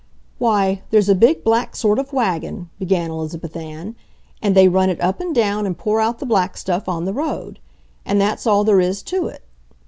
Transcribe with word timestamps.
"Why, 0.39 0.81
there's 0.89 1.09
a 1.09 1.13
big 1.13 1.43
black 1.43 1.75
sort 1.75 1.99
of 1.99 2.11
wagon," 2.11 2.71
began 2.79 3.11
Elizabeth 3.11 3.55
Ann, 3.55 3.95
"and 4.41 4.55
they 4.55 4.67
run 4.67 4.89
it 4.89 4.99
up 4.99 5.21
and 5.21 5.29
down 5.35 5.67
and 5.67 5.77
pour 5.77 6.01
out 6.01 6.17
the 6.17 6.25
black 6.25 6.57
stuff 6.57 6.89
on 6.89 7.05
the 7.05 7.13
road. 7.13 7.59
And 8.03 8.19
that's 8.19 8.47
all 8.47 8.63
there 8.63 8.81
is 8.81 9.03
to 9.03 9.27
it." 9.27 9.43